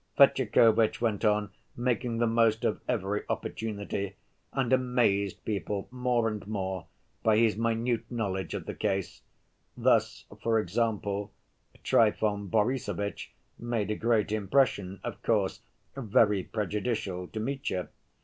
[0.17, 4.15] Fetyukovitch went on making the most of every opportunity,
[4.51, 6.87] and amazed people more and more
[7.21, 9.21] by his minute knowledge of the case.
[9.77, 11.31] Thus, for example,
[11.83, 15.61] Trifon Borissovitch made a great impression, of course,
[15.95, 17.89] very prejudicial to Mitya.